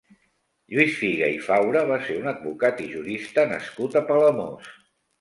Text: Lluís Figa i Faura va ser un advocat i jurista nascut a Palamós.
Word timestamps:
Lluís 0.75 0.95
Figa 1.01 1.29
i 1.33 1.37
Faura 1.49 1.85
va 1.93 1.99
ser 2.07 2.17
un 2.23 2.27
advocat 2.33 2.83
i 2.87 2.91
jurista 2.97 3.49
nascut 3.55 4.03
a 4.05 4.09
Palamós. 4.13 4.77